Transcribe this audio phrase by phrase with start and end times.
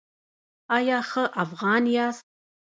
[0.77, 2.23] ایا ښه افغان یاست؟